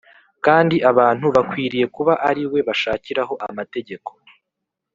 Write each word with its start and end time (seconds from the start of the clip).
kandi 0.45 0.75
abantu 0.91 1.25
bakwiriye 1.35 1.85
kuba 1.95 2.13
ari 2.29 2.43
we 2.51 2.59
bashakiraho 2.67 3.33
amategeko 3.47 4.09